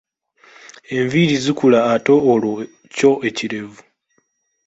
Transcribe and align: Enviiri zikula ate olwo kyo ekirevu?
Enviiri 0.95 1.35
zikula 1.43 1.79
ate 1.95 2.13
olwo 2.31 2.53
kyo 2.95 3.11
ekirevu? 3.27 3.81